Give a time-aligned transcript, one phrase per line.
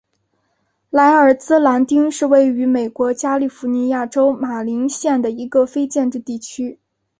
[0.89, 6.79] 莱尔兹兰丁是位于美国加利福尼亚州马林县的一个非建制地区。